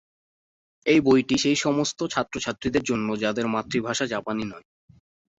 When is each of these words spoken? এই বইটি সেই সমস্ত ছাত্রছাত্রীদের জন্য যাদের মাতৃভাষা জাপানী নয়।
এই 0.85 0.99
বইটি 1.01 1.35
সেই 1.37 1.57
সমস্ত 1.57 1.99
ছাত্রছাত্রীদের 2.13 2.83
জন্য 2.83 3.07
যাদের 3.23 3.45
মাতৃভাষা 3.47 4.05
জাপানী 4.05 4.43
নয়। 4.43 4.65